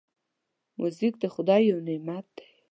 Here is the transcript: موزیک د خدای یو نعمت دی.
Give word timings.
موزیک 0.79 1.13
د 1.19 1.25
خدای 1.33 1.61
یو 1.71 1.79
نعمت 1.87 2.25
دی. 2.37 2.49